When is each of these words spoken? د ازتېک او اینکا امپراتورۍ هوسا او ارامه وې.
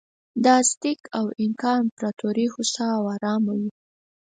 د 0.43 0.45
ازتېک 0.59 1.01
او 1.17 1.25
اینکا 1.39 1.71
امپراتورۍ 1.83 2.45
هوسا 2.53 2.87
او 2.97 3.03
ارامه 3.15 3.53
وې. 3.59 3.69